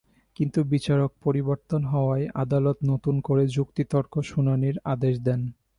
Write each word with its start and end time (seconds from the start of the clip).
কিন্তু 0.37 0.59
বিচারক 0.63 1.11
পরিবর্তন 1.23 1.81
হওয়ায় 1.83 2.25
আদালত 2.35 2.77
নতুন 2.83 3.15
করে 3.21 3.43
যুক্তিতর্ক 3.47 4.13
শুনানির 4.21 4.75
আদেশ 4.85 5.15
দেন। 5.19 5.41